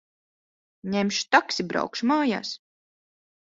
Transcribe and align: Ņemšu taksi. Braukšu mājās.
Ņemšu 0.95 1.25
taksi. 1.35 1.67
Braukšu 1.73 2.09
mājās. 2.13 2.55